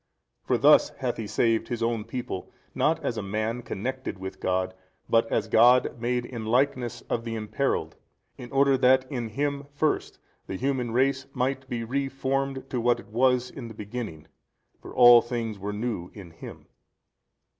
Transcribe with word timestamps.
For 0.43 0.57
thus 0.57 0.89
hath 0.97 1.17
He 1.17 1.27
saved 1.27 1.67
His 1.67 1.83
own 1.83 2.05
people, 2.05 2.51
not 2.73 2.99
as 3.05 3.19
a 3.19 3.21
man 3.21 3.61
connected 3.61 4.17
with 4.17 4.39
God 4.39 4.73
but 5.07 5.31
as 5.31 5.47
God 5.47 6.01
made 6.01 6.25
in 6.25 6.45
the 6.45 6.49
likeness 6.49 7.01
of 7.01 7.23
the 7.23 7.35
imperilled, 7.35 7.95
in 8.35 8.51
order 8.51 8.79
that 8.79 9.05
in 9.11 9.27
Him 9.29 9.65
first 9.71 10.17
the 10.47 10.55
human 10.55 10.89
race 10.89 11.27
might 11.35 11.69
be 11.69 11.83
re 11.83 12.09
formed 12.09 12.67
to 12.71 12.81
what 12.81 12.99
it 12.99 13.09
was 13.09 13.51
in 13.51 13.67
the 13.67 13.75
beginning: 13.75 14.25
for 14.81 14.91
all 14.91 15.21
things 15.21 15.59
were 15.59 15.71
new 15.71 16.09
in 16.15 16.31
Him. 16.31 16.65